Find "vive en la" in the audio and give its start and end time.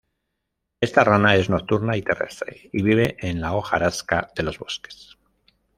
2.81-3.53